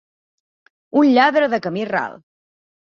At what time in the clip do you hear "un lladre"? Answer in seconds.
1.03-1.53